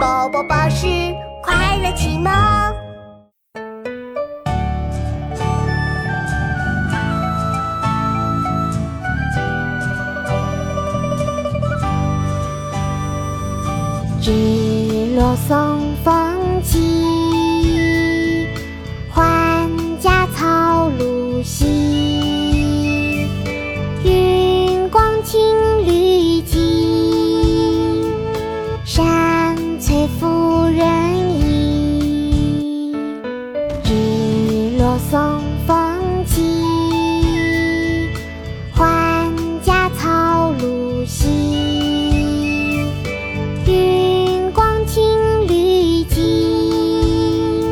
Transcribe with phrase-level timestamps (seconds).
[0.00, 0.86] 宝宝巴士
[1.42, 2.32] 快乐启蒙。
[14.22, 18.48] 日落松风起，
[19.12, 19.68] 还
[20.00, 23.28] 家草露稀。
[24.02, 25.69] 云光轻
[35.08, 36.42] 松风起，
[38.74, 39.28] 还
[39.62, 41.26] 家草露晞。
[43.66, 45.02] 云光青
[45.48, 47.64] 绿际，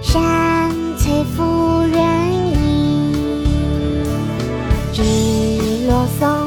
[0.00, 1.98] 山翠拂人
[2.62, 3.44] 衣。
[4.94, 6.43] 日落松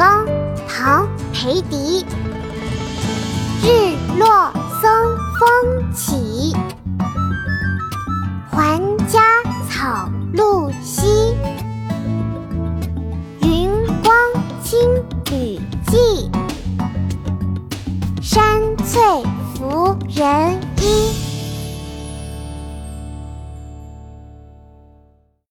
[0.00, 0.24] 冈》
[0.66, 2.06] 唐·裴迪。
[3.62, 4.90] 日落松
[5.38, 6.56] 风起，
[8.50, 9.20] 还家
[9.68, 11.34] 草露稀。
[13.42, 13.70] 云
[14.02, 14.14] 光
[14.62, 14.78] 青
[15.26, 16.30] 绿际，
[18.22, 19.02] 山翠
[19.54, 20.69] 拂人衣。